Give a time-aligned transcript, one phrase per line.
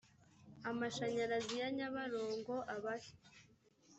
[0.69, 3.11] amashanyarazi ya nyabarongo abahe